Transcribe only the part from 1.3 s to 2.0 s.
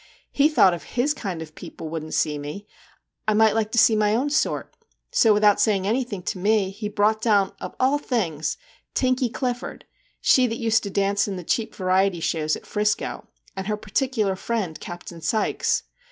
of people